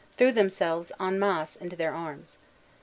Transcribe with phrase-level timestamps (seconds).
[0.17, 2.39] threw themselves en masse into their arms.